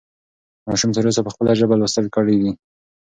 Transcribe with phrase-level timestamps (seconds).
[0.67, 2.51] ماشوم تر اوسه په خپله ژبه لوستل کړي دي.